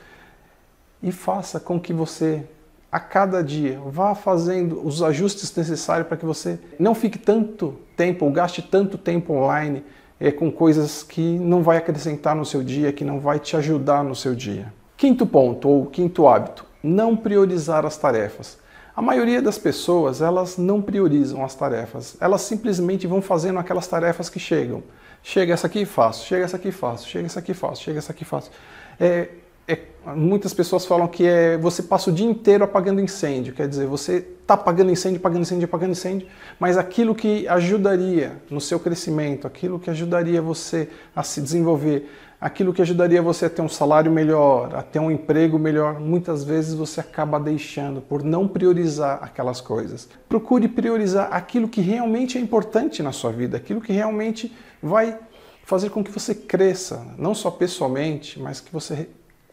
e 1.02 1.10
faça 1.10 1.58
com 1.58 1.80
que 1.80 1.92
você 1.92 2.44
a 2.92 3.00
cada 3.00 3.42
dia 3.42 3.80
vá 3.84 4.14
fazendo 4.14 4.86
os 4.86 5.02
ajustes 5.02 5.52
necessários 5.56 6.06
para 6.06 6.16
que 6.16 6.24
você 6.24 6.60
não 6.78 6.94
fique 6.94 7.18
tanto 7.18 7.74
tempo 7.96 8.26
ou 8.26 8.30
gaste 8.30 8.62
tanto 8.62 8.96
tempo 8.96 9.32
online 9.32 9.82
é, 10.20 10.30
com 10.30 10.52
coisas 10.52 11.02
que 11.02 11.36
não 11.36 11.64
vai 11.64 11.78
acrescentar 11.78 12.36
no 12.36 12.46
seu 12.46 12.62
dia, 12.62 12.92
que 12.92 13.04
não 13.04 13.18
vai 13.18 13.40
te 13.40 13.56
ajudar 13.56 14.04
no 14.04 14.14
seu 14.14 14.36
dia. 14.36 14.72
Quinto 15.00 15.24
ponto 15.24 15.66
ou 15.66 15.86
quinto 15.86 16.28
hábito, 16.28 16.62
não 16.82 17.16
priorizar 17.16 17.86
as 17.86 17.96
tarefas. 17.96 18.58
A 18.94 19.00
maioria 19.00 19.40
das 19.40 19.56
pessoas, 19.56 20.20
elas 20.20 20.58
não 20.58 20.82
priorizam 20.82 21.42
as 21.42 21.54
tarefas. 21.54 22.18
Elas 22.20 22.42
simplesmente 22.42 23.06
vão 23.06 23.22
fazendo 23.22 23.58
aquelas 23.58 23.86
tarefas 23.86 24.28
que 24.28 24.38
chegam. 24.38 24.82
Chega 25.22 25.54
essa 25.54 25.68
aqui, 25.68 25.86
faço. 25.86 26.26
Chega 26.26 26.44
essa 26.44 26.58
aqui, 26.58 26.70
faço. 26.70 27.08
Chega 27.08 27.24
essa 27.24 27.38
aqui, 27.38 27.54
faço. 27.54 27.82
Chega 27.82 27.98
essa 27.98 28.12
aqui, 28.12 28.26
faço. 28.26 28.50
É, 29.00 29.28
é, 29.66 29.78
muitas 30.14 30.52
pessoas 30.52 30.84
falam 30.84 31.08
que 31.08 31.26
é, 31.26 31.56
você 31.56 31.82
passa 31.82 32.10
o 32.10 32.12
dia 32.12 32.26
inteiro 32.26 32.62
apagando 32.62 33.00
incêndio. 33.00 33.54
Quer 33.54 33.68
dizer, 33.68 33.86
você 33.86 34.16
está 34.42 34.52
apagando 34.52 34.90
incêndio, 34.90 35.18
apagando 35.18 35.40
incêndio, 35.40 35.64
apagando 35.64 35.92
incêndio, 35.92 36.28
mas 36.58 36.76
aquilo 36.76 37.14
que 37.14 37.48
ajudaria 37.48 38.32
no 38.50 38.60
seu 38.60 38.78
crescimento, 38.78 39.46
aquilo 39.46 39.78
que 39.78 39.88
ajudaria 39.88 40.42
você 40.42 40.90
a 41.16 41.22
se 41.22 41.40
desenvolver, 41.40 42.06
aquilo 42.40 42.72
que 42.72 42.80
ajudaria 42.80 43.20
você 43.20 43.46
a 43.46 43.50
ter 43.50 43.60
um 43.60 43.68
salário 43.68 44.10
melhor, 44.10 44.74
a 44.74 44.82
ter 44.82 44.98
um 44.98 45.10
emprego 45.10 45.58
melhor, 45.58 46.00
muitas 46.00 46.42
vezes 46.42 46.74
você 46.74 47.00
acaba 47.00 47.38
deixando 47.38 48.00
por 48.00 48.22
não 48.22 48.48
priorizar 48.48 49.18
aquelas 49.22 49.60
coisas. 49.60 50.08
Procure 50.28 50.66
priorizar 50.66 51.28
aquilo 51.32 51.68
que 51.68 51.80
realmente 51.80 52.38
é 52.38 52.40
importante 52.40 53.02
na 53.02 53.12
sua 53.12 53.30
vida, 53.30 53.58
aquilo 53.58 53.80
que 53.80 53.92
realmente 53.92 54.56
vai 54.82 55.18
fazer 55.64 55.90
com 55.90 56.02
que 56.02 56.10
você 56.10 56.34
cresça, 56.34 57.04
não 57.18 57.34
só 57.34 57.50
pessoalmente, 57.50 58.40
mas 58.40 58.60
que 58.60 58.72
você 58.72 59.08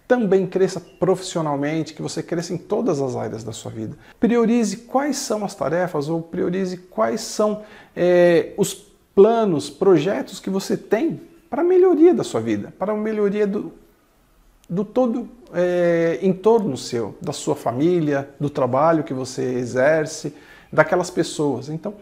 também 0.07 0.47
cresça 0.47 0.79
profissionalmente, 0.79 1.93
que 1.93 2.01
você 2.01 2.23
cresça 2.23 2.53
em 2.53 2.57
todas 2.57 3.01
as 3.01 3.15
áreas 3.17 3.43
da 3.43 3.51
sua 3.51 3.69
vida. 3.69 3.97
Priorize 4.19 4.77
quais 4.77 5.17
são 5.17 5.43
as 5.43 5.53
tarefas 5.53 6.07
ou 6.07 6.21
priorize 6.21 6.77
quais 6.77 7.19
são 7.19 7.63
é, 7.93 8.53
os 8.57 8.73
planos, 9.13 9.69
projetos 9.69 10.39
que 10.39 10.49
você 10.49 10.77
tem 10.77 11.19
para 11.49 11.61
a 11.61 11.65
melhoria 11.65 12.13
da 12.13 12.23
sua 12.23 12.41
vida, 12.41 12.73
para 12.77 12.93
a 12.93 12.95
melhoria 12.95 13.47
do, 13.47 13.73
do 14.69 14.83
todo 14.83 15.29
é, 15.53 16.19
entorno 16.21 16.77
seu, 16.77 17.15
da 17.21 17.31
sua 17.31 17.55
família, 17.55 18.29
do 18.39 18.49
trabalho 18.49 19.03
que 19.03 19.13
você 19.13 19.43
exerce, 19.43 20.33
daquelas 20.71 21.09
pessoas. 21.09 21.69
Então, 21.69 21.93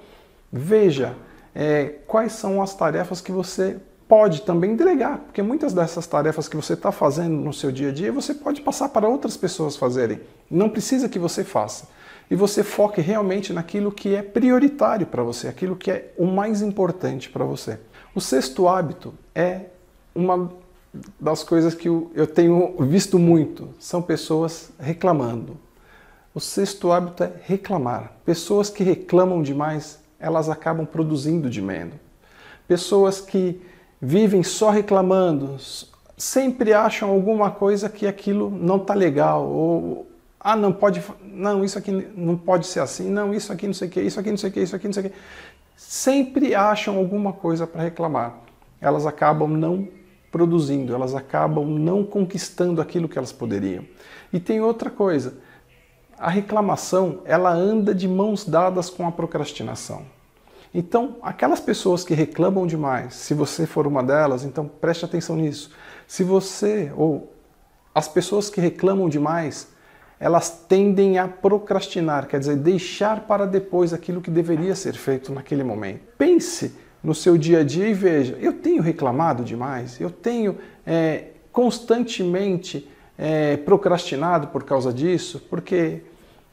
veja 0.51 1.15
é, 1.53 1.95
quais 2.07 2.33
são 2.33 2.61
as 2.61 2.75
tarefas 2.75 3.21
que 3.21 3.31
você 3.31 3.77
pode 4.07 4.43
também 4.43 4.75
delegar, 4.75 5.19
porque 5.19 5.41
muitas 5.41 5.73
dessas 5.73 6.05
tarefas 6.05 6.47
que 6.47 6.55
você 6.55 6.73
está 6.73 6.91
fazendo 6.91 7.35
no 7.35 7.51
seu 7.51 7.71
dia 7.71 7.89
a 7.89 7.91
dia, 7.91 8.11
você 8.11 8.33
pode 8.33 8.61
passar 8.61 8.89
para 8.89 9.07
outras 9.07 9.35
pessoas 9.35 9.75
fazerem. 9.75 10.19
Não 10.49 10.69
precisa 10.69 11.09
que 11.09 11.17
você 11.17 11.43
faça. 11.43 11.87
E 12.29 12.35
você 12.35 12.63
foque 12.63 13.01
realmente 13.01 13.53
naquilo 13.53 13.91
que 13.91 14.15
é 14.15 14.21
prioritário 14.21 15.05
para 15.07 15.23
você, 15.23 15.47
aquilo 15.47 15.75
que 15.75 15.91
é 15.91 16.13
o 16.17 16.25
mais 16.25 16.61
importante 16.61 17.29
para 17.29 17.45
você. 17.45 17.79
O 18.15 18.21
sexto 18.21 18.65
hábito 18.69 19.13
é 19.35 19.65
uma 20.15 20.49
das 21.19 21.43
coisas 21.43 21.75
que 21.75 21.89
eu 21.89 22.25
tenho 22.25 22.73
visto 22.79 23.19
muito, 23.19 23.67
são 23.77 24.01
pessoas 24.01 24.71
reclamando. 24.79 25.57
O 26.33 26.39
sexto 26.39 26.93
hábito 26.93 27.25
é 27.25 27.33
reclamar. 27.43 28.13
Pessoas 28.23 28.69
que 28.69 28.85
reclamam 28.85 29.43
demais, 29.43 29.99
elas 30.17 30.47
acabam 30.47 30.85
produzindo 30.85 31.49
de 31.49 31.61
menos. 31.61 31.95
Pessoas 32.65 33.19
que 33.19 33.61
vivem 34.01 34.43
só 34.43 34.69
reclamando, 34.69 35.57
sempre 36.17 36.71
acham 36.71 37.09
alguma 37.09 37.51
coisa 37.51 37.89
que 37.89 38.07
aquilo 38.07 38.49
não 38.49 38.77
está 38.77 38.93
legal, 38.93 39.45
ou 39.45 40.07
ah, 40.39 40.55
não 40.55 40.71
pode, 40.71 41.03
não, 41.21 41.65
isso 41.65 41.77
aqui 41.77 41.91
não 42.15 42.37
pode 42.37 42.67
ser 42.67 42.79
assim, 42.79 43.09
não, 43.09 43.33
isso 43.33 43.51
aqui 43.51 43.67
não 43.67 43.73
sei 43.73 43.89
o 43.89 43.91
que, 43.91 43.99
isso 43.99 44.19
aqui 44.19 44.29
não 44.29 44.37
sei 44.37 44.49
o 44.49 44.53
que, 44.53 44.59
isso 44.61 44.75
aqui 44.75 44.85
não 44.85 44.93
sei 44.93 45.05
o 45.05 45.09
que 45.09 45.15
sempre 45.75 46.55
acham 46.55 46.97
alguma 46.97 47.33
coisa 47.33 47.67
para 47.67 47.83
reclamar. 47.83 48.37
Elas 48.79 49.05
acabam 49.05 49.49
não 49.49 49.87
produzindo, 50.31 50.93
elas 50.93 51.15
acabam 51.15 51.65
não 51.65 52.03
conquistando 52.03 52.81
aquilo 52.81 53.07
que 53.07 53.17
elas 53.17 53.31
poderiam. 53.31 53.85
E 54.33 54.39
tem 54.39 54.59
outra 54.59 54.89
coisa, 54.89 55.37
a 56.17 56.29
reclamação, 56.29 57.21
ela 57.25 57.51
anda 57.51 57.93
de 57.93 58.07
mãos 58.07 58.45
dadas 58.45 58.89
com 58.89 59.07
a 59.07 59.11
procrastinação. 59.11 60.03
Então, 60.73 61.15
aquelas 61.21 61.61
pessoas 61.61 62.03
que 62.03 62.13
reclamam 62.13 62.67
demais, 62.67 63.13
se 63.13 63.33
você 63.33 63.65
for 63.65 63.87
uma 63.87 64.03
delas, 64.03 64.43
então 64.43 64.67
preste 64.67 65.05
atenção 65.05 65.37
nisso. 65.37 65.71
Se 66.05 66.21
você 66.21 66.91
ou 66.97 67.33
as 67.93 68.09
pessoas 68.09 68.49
que 68.49 68.59
reclamam 68.59 69.07
demais, 69.07 69.69
elas 70.19 70.49
tendem 70.49 71.17
a 71.17 71.27
procrastinar, 71.27 72.27
quer 72.27 72.39
dizer, 72.39 72.55
deixar 72.55 73.21
para 73.21 73.45
depois 73.45 73.93
aquilo 73.93 74.21
que 74.21 74.31
deveria 74.31 74.75
ser 74.75 74.93
feito 74.93 75.33
naquele 75.33 75.63
momento. 75.63 76.01
Pense 76.17 76.73
no 77.03 77.13
seu 77.13 77.37
dia 77.37 77.59
a 77.59 77.63
dia 77.63 77.87
e 77.87 77.93
veja: 77.93 78.37
eu 78.41 78.53
tenho 78.53 78.81
reclamado 78.81 79.43
demais, 79.43 79.99
eu 79.99 80.09
tenho 80.09 80.57
é, 80.85 81.25
constantemente 81.51 82.89
é, 83.17 83.57
procrastinado 83.57 84.47
por 84.47 84.63
causa 84.63 84.91
disso, 84.91 85.45
porque 85.49 86.01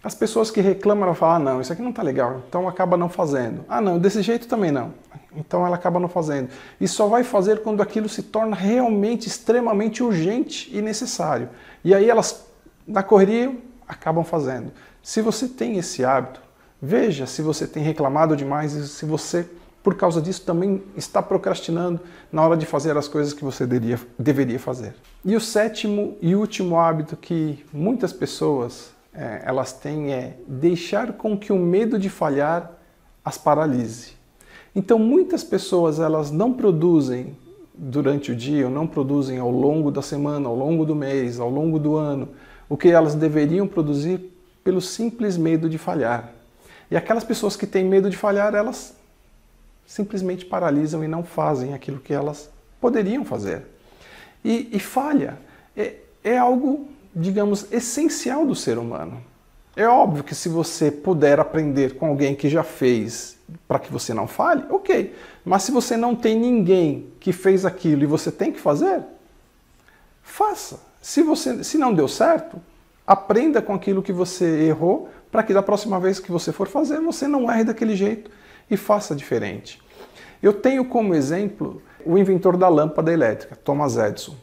as 0.04 0.14
pessoas 0.14 0.50
que 0.50 0.61
reclamam 0.61 1.04
ela 1.04 1.14
falam: 1.14 1.37
ah, 1.37 1.38
não, 1.38 1.61
isso 1.61 1.73
aqui 1.73 1.83
não 1.83 1.90
está 1.90 2.02
legal, 2.02 2.42
então 2.49 2.69
acaba 2.69 2.97
não 2.97 3.09
fazendo. 3.09 3.64
Ah, 3.69 3.81
não, 3.81 3.99
desse 3.99 4.21
jeito 4.23 4.47
também 4.49 4.71
não. 4.71 4.92
Então 5.35 5.64
ela 5.64 5.76
acaba 5.76 5.99
não 5.99 6.09
fazendo. 6.09 6.50
E 6.81 6.87
só 6.87 7.07
vai 7.07 7.25
fazer 7.25 7.62
quando 7.62 7.81
aquilo 7.81 8.09
se 8.09 8.23
torna 8.23 8.54
realmente 8.54 9.26
extremamente 9.26 10.02
urgente 10.02 10.69
e 10.76 10.83
necessário. 10.83 11.49
E 11.83 11.95
aí 11.95 12.11
elas 12.11 12.51
na 12.92 13.02
correria 13.02 13.56
acabam 13.88 14.22
fazendo. 14.22 14.70
Se 15.02 15.22
você 15.22 15.49
tem 15.49 15.78
esse 15.78 16.04
hábito, 16.04 16.40
veja 16.80 17.26
se 17.26 17.40
você 17.40 17.66
tem 17.66 17.82
reclamado 17.82 18.37
demais 18.37 18.75
e 18.75 18.87
se 18.87 19.06
você, 19.06 19.49
por 19.82 19.96
causa 19.96 20.20
disso, 20.20 20.42
também 20.44 20.82
está 20.96 21.22
procrastinando 21.22 22.00
na 22.30 22.42
hora 22.44 22.56
de 22.56 22.66
fazer 22.66 22.96
as 22.96 23.08
coisas 23.08 23.32
que 23.32 23.42
você 23.42 23.66
deveria, 23.66 23.99
deveria 24.18 24.58
fazer. 24.58 24.94
E 25.25 25.34
o 25.34 25.40
sétimo 25.40 26.16
e 26.20 26.37
último 26.37 26.78
hábito 26.78 27.16
que 27.16 27.64
muitas 27.72 28.12
pessoas 28.12 28.90
é, 29.14 29.42
elas 29.44 29.72
têm 29.72 30.12
é 30.12 30.37
deixar 30.46 31.14
com 31.14 31.37
que 31.37 31.52
o 31.52 31.58
medo 31.58 31.99
de 31.99 32.11
falhar 32.11 32.72
as 33.25 33.38
paralise. 33.38 34.12
Então 34.75 34.99
muitas 34.99 35.42
pessoas 35.42 35.99
elas 35.99 36.30
não 36.30 36.52
produzem 36.52 37.37
durante 37.75 38.30
o 38.32 38.37
dia, 38.37 38.66
ou 38.66 38.70
não 38.70 38.87
produzem 38.87 39.38
ao 39.38 39.50
longo 39.50 39.90
da 39.90 40.02
semana, 40.02 40.49
ao 40.49 40.54
longo 40.54 40.84
do 40.84 40.94
mês, 40.94 41.40
ao 41.40 41.49
longo 41.49 41.78
do 41.78 41.96
ano, 41.96 42.28
o 42.73 42.76
que 42.79 42.88
elas 42.88 43.14
deveriam 43.14 43.69
produzir 43.69 44.19
pelo 44.64 44.81
simples 44.81 45.37
medo 45.37 45.69
de 45.69 45.76
falhar. 45.76 46.33
E 46.91 46.97
aquelas 46.97 47.23
pessoas 47.23 47.55
que 47.55 47.67
têm 47.67 47.85
medo 47.85 48.09
de 48.09 48.17
falhar, 48.17 48.55
elas 48.55 48.95
simplesmente 49.87 50.47
paralisam 50.47 51.05
e 51.05 51.07
não 51.07 51.23
fazem 51.23 51.75
aquilo 51.75 52.00
que 52.00 52.14
elas 52.14 52.49
poderiam 52.81 53.26
fazer. 53.26 53.67
E, 54.43 54.71
e 54.73 54.81
falha 54.81 55.38
é, 55.76 55.97
é 56.25 56.38
algo 56.38 56.88
digamos, 57.14 57.71
essencial 57.71 58.47
do 58.47 58.55
ser 58.55 58.79
humano. 58.79 59.23
É 59.76 59.87
óbvio 59.87 60.25
que 60.25 60.35
se 60.35 60.49
você 60.49 60.91
puder 60.91 61.38
aprender 61.38 61.97
com 61.97 62.07
alguém 62.07 62.35
que 62.35 62.49
já 62.49 62.62
fez 62.62 63.37
para 63.69 63.79
que 63.79 63.93
você 63.93 64.14
não 64.14 64.26
fale, 64.26 64.64
ok. 64.71 65.14
Mas 65.45 65.64
se 65.64 65.73
você 65.73 65.95
não 65.95 66.17
tem 66.17 66.38
ninguém 66.38 67.12
que 67.21 67.35
fez 67.35 67.67
aquilo 67.67 68.02
e 68.02 68.07
você 68.07 68.33
tem 68.33 68.50
que 68.50 68.59
fazer, 68.59 69.02
faça. 70.23 70.91
Se, 71.02 71.21
você, 71.21 71.64
se 71.64 71.76
não 71.76 71.92
deu 71.92 72.06
certo, 72.06 72.62
aprenda 73.04 73.61
com 73.61 73.75
aquilo 73.75 74.02
que 74.02 74.12
você 74.12 74.66
errou 74.68 75.09
para 75.32 75.42
que 75.42 75.52
da 75.52 75.62
próxima 75.62 75.99
vez 75.99 76.21
que 76.21 76.30
você 76.30 76.52
for 76.52 76.68
fazer, 76.68 77.00
você 77.00 77.26
não 77.26 77.50
erre 77.50 77.64
daquele 77.64 77.97
jeito 77.97 78.30
e 78.71 78.76
faça 78.76 79.14
diferente. 79.14 79.82
Eu 80.40 80.52
tenho 80.52 80.85
como 80.85 81.12
exemplo 81.12 81.82
o 82.06 82.16
inventor 82.16 82.56
da 82.56 82.68
lâmpada 82.68 83.12
elétrica, 83.12 83.56
Thomas 83.56 83.97
Edison. 83.97 84.37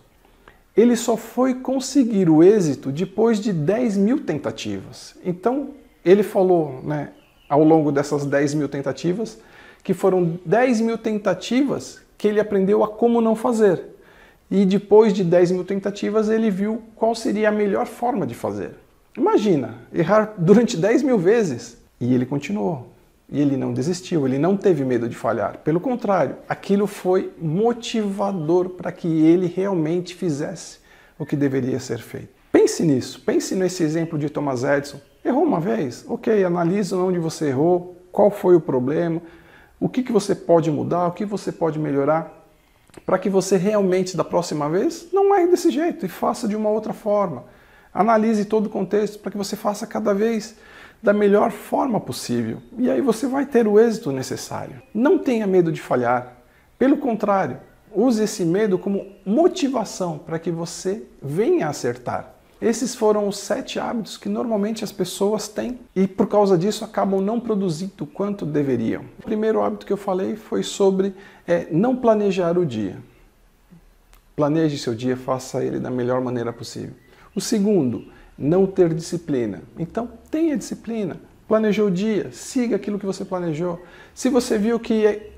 Ele 0.75 0.97
só 0.97 1.15
foi 1.15 1.55
conseguir 1.55 2.29
o 2.29 2.43
êxito 2.43 2.91
depois 2.91 3.39
de 3.39 3.53
10 3.53 3.95
mil 3.95 4.23
tentativas. 4.25 5.15
Então, 5.25 5.71
ele 6.03 6.23
falou, 6.23 6.81
né, 6.83 7.11
ao 7.47 7.63
longo 7.63 7.91
dessas 7.91 8.25
10 8.25 8.53
mil 8.53 8.67
tentativas, 8.67 9.39
que 9.81 9.93
foram 9.93 10.39
10 10.45 10.81
mil 10.81 10.97
tentativas 10.97 12.01
que 12.17 12.27
ele 12.27 12.39
aprendeu 12.39 12.83
a 12.83 12.87
como 12.87 13.21
não 13.21 13.35
fazer. 13.35 13.98
E 14.51 14.65
depois 14.65 15.13
de 15.13 15.23
10 15.23 15.51
mil 15.51 15.63
tentativas, 15.63 16.29
ele 16.29 16.49
viu 16.49 16.81
qual 16.95 17.13
seria 17.13 17.49
a 17.49 17.51
melhor 17.51 17.85
forma 17.85 18.25
de 18.25 18.33
fazer. 18.33 18.71
Imagina, 19.15 19.75
errar 19.93 20.33
durante 20.37 20.75
10 20.75 21.03
mil 21.03 21.17
vezes. 21.17 21.77
E 21.99 22.13
ele 22.13 22.25
continuou. 22.25 22.87
E 23.31 23.39
ele 23.39 23.55
não 23.55 23.73
desistiu, 23.73 24.25
ele 24.25 24.39
não 24.39 24.57
teve 24.57 24.83
medo 24.83 25.07
de 25.07 25.15
falhar. 25.15 25.59
Pelo 25.59 25.79
contrário, 25.79 26.37
aquilo 26.47 26.87
foi 26.87 27.31
motivador 27.39 28.69
para 28.69 28.91
que 28.91 29.07
ele 29.07 29.45
realmente 29.45 30.15
fizesse 30.15 30.79
o 31.17 31.25
que 31.25 31.35
deveria 31.35 31.79
ser 31.79 31.99
feito. 31.99 32.29
Pense 32.51 32.83
nisso, 32.83 33.21
pense 33.23 33.53
nesse 33.53 33.83
exemplo 33.83 34.17
de 34.17 34.29
Thomas 34.29 34.63
Edison. 34.63 34.99
Errou 35.23 35.43
uma 35.43 35.59
vez? 35.59 36.03
Ok, 36.07 36.43
analise 36.43 36.95
onde 36.95 37.19
você 37.19 37.49
errou, 37.49 37.97
qual 38.11 38.31
foi 38.31 38.55
o 38.55 38.61
problema, 38.61 39.21
o 39.79 39.87
que, 39.87 40.01
que 40.01 40.11
você 40.11 40.33
pode 40.33 40.71
mudar, 40.71 41.07
o 41.07 41.11
que 41.11 41.23
você 41.23 41.51
pode 41.51 41.77
melhorar, 41.77 42.38
para 43.05 43.19
que 43.19 43.29
você 43.29 43.57
realmente, 43.57 44.17
da 44.17 44.23
próxima 44.23 44.69
vez, 44.69 45.07
não 45.11 45.35
erre 45.35 45.47
desse 45.47 45.69
jeito 45.69 46.05
e 46.05 46.09
faça 46.09 46.47
de 46.47 46.55
uma 46.55 46.69
outra 46.69 46.93
forma. 46.93 47.45
Analise 47.93 48.45
todo 48.45 48.67
o 48.67 48.69
contexto 48.69 49.19
para 49.19 49.31
que 49.31 49.37
você 49.37 49.55
faça 49.55 49.85
cada 49.87 50.13
vez 50.13 50.55
da 51.01 51.13
melhor 51.13 51.51
forma 51.51 51.99
possível. 51.99 52.61
E 52.77 52.89
aí 52.89 53.01
você 53.01 53.27
vai 53.27 53.45
ter 53.45 53.67
o 53.67 53.79
êxito 53.79 54.11
necessário. 54.11 54.81
Não 54.93 55.17
tenha 55.17 55.47
medo 55.47 55.71
de 55.71 55.81
falhar. 55.81 56.37
Pelo 56.77 56.97
contrário, 56.97 57.59
use 57.91 58.23
esse 58.23 58.45
medo 58.45 58.77
como 58.77 59.05
motivação 59.25 60.17
para 60.17 60.39
que 60.39 60.51
você 60.51 61.03
venha 61.21 61.67
acertar. 61.67 62.35
Esses 62.61 62.93
foram 62.93 63.27
os 63.27 63.37
sete 63.37 63.79
hábitos 63.79 64.17
que 64.17 64.27
normalmente 64.27 64.83
as 64.83 64.91
pessoas 64.91 65.47
têm 65.47 65.79
e 65.95 66.05
por 66.05 66.27
causa 66.27 66.57
disso 66.57 66.83
acabam 66.83 67.21
não 67.21 67.39
produzindo 67.39 68.03
o 68.03 68.07
quanto 68.07 68.45
deveriam. 68.45 69.05
O 69.19 69.23
primeiro 69.23 69.61
hábito 69.61 69.85
que 69.85 69.93
eu 69.93 69.97
falei 69.97 70.35
foi 70.35 70.61
sobre 70.61 71.15
é, 71.47 71.67
não 71.71 71.95
planejar 71.95 72.57
o 72.57 72.65
dia. 72.65 72.97
Planeje 74.35 74.77
seu 74.77 74.93
dia, 74.93 75.15
faça 75.15 75.63
ele 75.63 75.79
da 75.79 75.89
melhor 75.89 76.21
maneira 76.21 76.51
possível. 76.51 76.93
O 77.33 77.39
segundo, 77.39 78.05
não 78.37 78.65
ter 78.65 78.93
disciplina. 78.93 79.61
Então, 79.77 80.09
tenha 80.29 80.57
disciplina. 80.57 81.17
Planejou 81.47 81.87
o 81.87 81.91
dia, 81.91 82.29
siga 82.31 82.75
aquilo 82.75 82.99
que 82.99 83.05
você 83.05 83.23
planejou. 83.25 83.81
Se 84.13 84.29
você 84.29 84.57
viu 84.57 84.79
que 84.79 85.31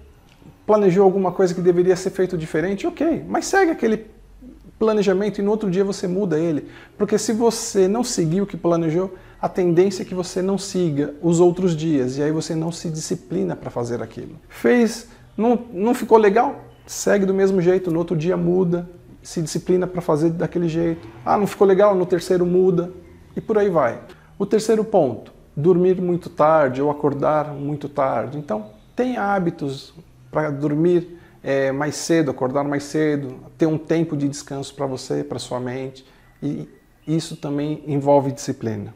planejou 0.66 1.04
alguma 1.04 1.32
coisa 1.32 1.54
que 1.54 1.62
deveria 1.62 1.96
ser 1.96 2.12
feito 2.12 2.38
diferente, 2.38 2.86
ok, 2.88 3.24
mas 3.28 3.46
segue 3.46 3.72
aquele 3.72 4.11
planejamento 4.82 5.40
e 5.40 5.44
no 5.44 5.52
outro 5.52 5.70
dia 5.70 5.84
você 5.84 6.08
muda 6.08 6.40
ele. 6.40 6.68
Porque 6.98 7.16
se 7.20 7.34
você 7.34 7.88
não 7.88 8.04
seguir 8.04 8.42
o 8.42 8.48
que 8.48 8.58
planejou, 8.58 9.14
a 9.40 9.48
tendência 9.48 10.02
é 10.02 10.06
que 10.06 10.16
você 10.16 10.42
não 10.42 10.58
siga 10.58 11.14
os 11.22 11.40
outros 11.40 11.76
dias 11.76 12.18
e 12.18 12.24
aí 12.24 12.32
você 12.32 12.56
não 12.56 12.72
se 12.72 12.90
disciplina 12.90 13.56
para 13.56 13.70
fazer 13.70 14.02
aquilo. 14.02 14.38
Fez, 14.50 15.08
não, 15.38 15.68
não 15.72 15.94
ficou 15.94 16.18
legal? 16.18 16.66
Segue 16.88 17.28
do 17.28 17.34
mesmo 17.34 17.62
jeito, 17.62 17.92
no 17.92 18.00
outro 18.00 18.18
dia 18.18 18.36
muda, 18.36 18.90
se 19.22 19.40
disciplina 19.40 19.86
para 19.86 20.02
fazer 20.02 20.32
daquele 20.32 20.68
jeito. 20.68 21.08
Ah, 21.24 21.38
não 21.38 21.46
ficou 21.46 21.68
legal? 21.68 21.94
No 21.94 22.08
terceiro 22.08 22.44
muda. 22.44 22.92
E 23.36 23.40
por 23.40 23.60
aí 23.60 23.70
vai. 23.70 24.02
O 24.40 24.48
terceiro 24.48 24.84
ponto, 24.84 25.32
dormir 25.56 26.02
muito 26.02 26.28
tarde 26.28 26.82
ou 26.82 26.90
acordar 26.90 27.54
muito 27.54 27.88
tarde. 27.88 28.40
Então, 28.40 28.66
tenha 28.96 29.22
hábitos 29.22 29.94
para 30.32 30.50
dormir 30.50 31.21
é, 31.44 31.72
mais 31.72 31.96
cedo, 31.96 32.32
acordar 32.32 32.64
mais 32.64 32.84
cedo, 32.84 33.40
ter 33.58 33.66
um 33.66 33.78
tempo 33.78 34.16
de 34.16 34.28
descanso 34.28 34.74
para 34.76 34.86
você, 34.86 35.24
para 35.24 35.40
sua 35.40 35.60
mente. 35.60 36.06
E 36.42 36.68
isso 37.08 37.36
também 37.36 37.84
envolve 37.88 38.32
disciplina. 38.32 38.94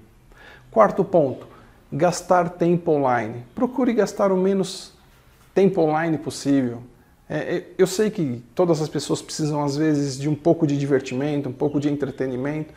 Quarto 0.69 1.03
ponto, 1.03 1.47
gastar 1.91 2.49
tempo 2.49 2.91
online. 2.91 3.43
Procure 3.55 3.93
gastar 3.93 4.31
o 4.31 4.37
menos 4.37 4.93
tempo 5.53 5.81
online 5.81 6.17
possível. 6.17 6.79
É, 7.27 7.37
é, 7.37 7.67
eu 7.77 7.87
sei 7.87 8.09
que 8.09 8.43
todas 8.53 8.81
as 8.81 8.89
pessoas 8.89 9.21
precisam, 9.21 9.63
às 9.63 9.75
vezes, 9.75 10.17
de 10.19 10.29
um 10.29 10.35
pouco 10.35 10.67
de 10.67 10.77
divertimento, 10.77 11.49
um 11.49 11.53
pouco 11.53 11.79
de 11.79 11.89
entretenimento, 11.89 12.73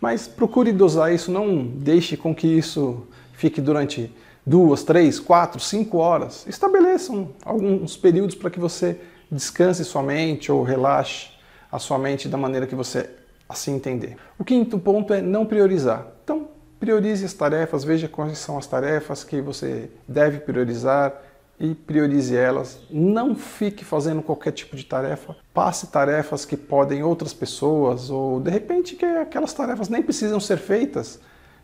mas 0.00 0.28
procure 0.28 0.72
dosar 0.72 1.14
isso, 1.14 1.30
não 1.30 1.64
deixe 1.66 2.16
com 2.16 2.34
que 2.34 2.46
isso 2.46 3.06
fique 3.32 3.60
durante 3.60 4.12
duas, 4.46 4.84
três, 4.84 5.18
quatro, 5.18 5.58
cinco 5.60 5.98
horas. 5.98 6.46
Estabeleçam 6.46 7.30
alguns 7.44 7.96
períodos 7.96 8.36
para 8.36 8.48
que 8.48 8.60
você 8.60 9.00
descanse 9.30 9.84
sua 9.84 10.02
mente 10.02 10.52
ou 10.52 10.62
relaxe 10.62 11.30
a 11.70 11.78
sua 11.80 11.98
mente 11.98 12.28
da 12.28 12.38
maneira 12.38 12.66
que 12.66 12.74
você 12.74 13.10
assim 13.48 13.74
entender. 13.74 14.16
O 14.38 14.44
quinto 14.44 14.78
ponto 14.78 15.12
é 15.12 15.20
não 15.20 15.44
priorizar. 15.44 16.06
Então, 16.22 16.48
priorize 16.78 17.24
as 17.24 17.32
tarefas, 17.32 17.84
veja 17.84 18.08
quais 18.08 18.38
são 18.38 18.56
as 18.56 18.66
tarefas 18.66 19.24
que 19.24 19.40
você 19.40 19.90
deve 20.06 20.38
priorizar 20.38 21.12
e 21.58 21.74
priorize 21.74 22.36
elas. 22.36 22.80
Não 22.90 23.34
fique 23.34 23.84
fazendo 23.84 24.22
qualquer 24.22 24.52
tipo 24.52 24.76
de 24.76 24.84
tarefa. 24.84 25.34
Passe 25.54 25.88
tarefas 25.88 26.44
que 26.44 26.56
podem 26.56 27.02
outras 27.02 27.32
pessoas 27.32 28.10
ou 28.10 28.40
de 28.40 28.50
repente 28.50 28.94
que 28.94 29.04
aquelas 29.04 29.52
tarefas 29.52 29.88
nem 29.88 30.02
precisam 30.02 30.38
ser 30.38 30.58
feitas. 30.58 31.18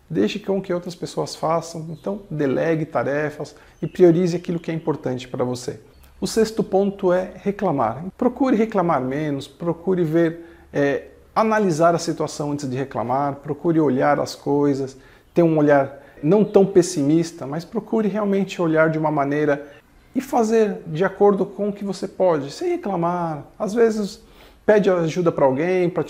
Deixe 0.09 0.39
com 0.39 0.61
que 0.61 0.73
outras 0.73 0.95
pessoas 0.95 1.35
façam. 1.35 1.87
Então, 1.91 2.23
delegue 2.31 2.85
tarefas 2.85 3.55
e 3.81 3.87
priorize 3.87 4.37
aquilo 4.37 4.61
que 4.61 4.71
é 4.71 4.75
importante 4.75 5.27
para 5.27 5.45
você. 5.45 5.81
O 6.21 6.27
sexto 6.27 6.63
ponto 6.63 7.13
é 7.13 7.33
reclamar. 7.35 8.05
Procure 8.17 8.57
reclamar 8.57 9.01
menos, 9.01 9.49
procure 9.49 10.05
ver, 10.05 10.47
é, 10.73 11.09
analisar 11.35 11.95
a 11.95 11.99
situação 11.99 12.53
antes 12.53 12.69
de 12.71 12.77
reclamar, 12.77 13.37
procure 13.37 13.81
olhar 13.81 14.21
as 14.21 14.35
coisas, 14.35 14.97
ter 15.35 15.43
um 15.43 15.59
olhar 15.59 16.01
não 16.23 16.45
tão 16.45 16.65
pessimista, 16.65 17.47
mas 17.47 17.65
procure 17.65 18.07
realmente 18.07 18.63
olhar 18.63 18.89
de 18.89 18.99
uma 18.99 19.11
maneira 19.11 19.67
e 20.15 20.21
fazer 20.21 20.77
de 20.87 21.05
acordo 21.05 21.45
com 21.45 21.71
o 21.71 21.73
que 21.73 21.85
você 21.85 22.07
pode, 22.07 22.51
sem 22.51 22.71
reclamar. 22.71 23.45
Às 23.59 23.75
vezes 23.75 24.21
pede 24.65 24.89
ajuda 24.91 25.33
para 25.33 25.45
alguém 25.45 25.91
para 25.91 26.05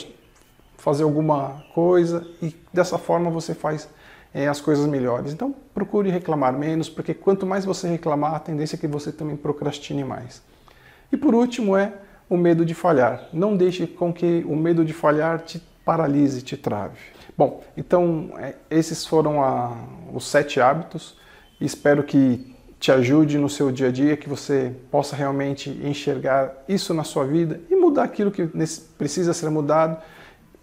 fazer 0.82 1.04
alguma 1.04 1.64
coisa 1.72 2.26
e 2.42 2.52
dessa 2.72 2.98
forma 2.98 3.30
você 3.30 3.54
faz 3.54 3.88
é, 4.34 4.48
as 4.48 4.60
coisas 4.60 4.84
melhores. 4.84 5.32
Então 5.32 5.54
procure 5.72 6.10
reclamar 6.10 6.52
menos, 6.52 6.88
porque 6.88 7.14
quanto 7.14 7.46
mais 7.46 7.64
você 7.64 7.86
reclamar, 7.86 8.34
a 8.34 8.40
tendência 8.40 8.74
é 8.74 8.78
que 8.78 8.88
você 8.88 9.12
também 9.12 9.36
procrastine 9.36 10.02
mais. 10.02 10.42
E 11.12 11.16
por 11.16 11.36
último 11.36 11.76
é 11.76 11.92
o 12.28 12.36
medo 12.36 12.66
de 12.66 12.74
falhar. 12.74 13.28
Não 13.32 13.56
deixe 13.56 13.86
com 13.86 14.12
que 14.12 14.44
o 14.44 14.56
medo 14.56 14.84
de 14.84 14.92
falhar 14.92 15.38
te 15.42 15.62
paralise, 15.84 16.42
te 16.42 16.56
trave. 16.56 16.98
Bom, 17.38 17.62
então 17.76 18.32
é, 18.38 18.56
esses 18.68 19.06
foram 19.06 19.40
a, 19.40 19.76
os 20.12 20.26
sete 20.26 20.60
hábitos. 20.60 21.16
Espero 21.60 22.02
que 22.02 22.56
te 22.80 22.90
ajude 22.90 23.38
no 23.38 23.48
seu 23.48 23.70
dia 23.70 23.86
a 23.86 23.92
dia, 23.92 24.16
que 24.16 24.28
você 24.28 24.74
possa 24.90 25.14
realmente 25.14 25.70
enxergar 25.84 26.52
isso 26.66 26.92
na 26.92 27.04
sua 27.04 27.24
vida 27.24 27.60
e 27.70 27.76
mudar 27.76 28.02
aquilo 28.02 28.32
que 28.32 28.50
precisa 28.98 29.32
ser 29.32 29.48
mudado 29.48 30.02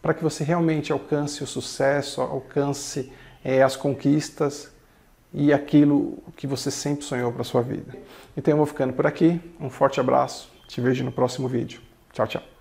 para 0.02 0.14
que 0.14 0.24
você 0.24 0.44
realmente 0.44 0.92
alcance 0.92 1.44
o 1.44 1.48
sucesso, 1.48 2.22
alcance 2.22 3.12
é, 3.44 3.62
as 3.62 3.76
conquistas 3.76 4.72
e 5.34 5.54
aquilo 5.54 6.18
que 6.36 6.48
você 6.48 6.72
sempre 6.72 7.06
sonhou 7.06 7.32
para 7.32 7.44
sua 7.44 7.62
vida. 7.62 7.96
Então 8.36 8.54
eu 8.54 8.58
vou 8.58 8.66
ficando 8.66 8.94
por 8.94 9.06
aqui. 9.06 9.40
Um 9.60 9.70
forte 9.70 10.00
abraço. 10.00 10.52
Te 10.68 10.82
vejo 10.82 11.04
no 11.04 11.12
próximo 11.12 11.48
vídeo. 11.48 11.82
Tchau, 12.12 12.28
tchau. 12.28 12.59